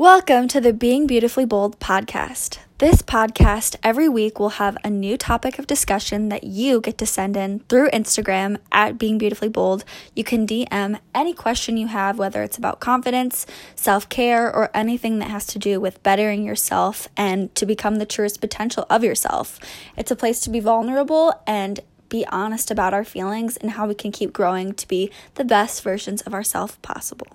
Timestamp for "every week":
3.82-4.40